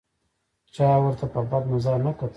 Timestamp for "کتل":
2.17-2.29